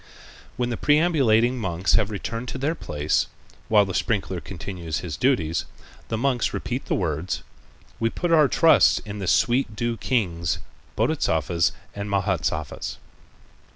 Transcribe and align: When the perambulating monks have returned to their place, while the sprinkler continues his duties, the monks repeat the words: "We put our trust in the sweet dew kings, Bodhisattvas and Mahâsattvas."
When 0.57 0.71
the 0.71 0.77
perambulating 0.77 1.59
monks 1.59 1.93
have 1.93 2.09
returned 2.09 2.47
to 2.47 2.57
their 2.57 2.73
place, 2.73 3.27
while 3.69 3.85
the 3.85 3.93
sprinkler 3.93 4.41
continues 4.41 5.01
his 5.01 5.15
duties, 5.15 5.65
the 6.07 6.17
monks 6.17 6.55
repeat 6.55 6.85
the 6.87 6.95
words: 6.95 7.43
"We 7.99 8.09
put 8.09 8.31
our 8.31 8.47
trust 8.47 8.99
in 9.05 9.19
the 9.19 9.27
sweet 9.27 9.75
dew 9.75 9.97
kings, 9.97 10.57
Bodhisattvas 10.95 11.71
and 11.93 12.09
Mahâsattvas." 12.09 12.97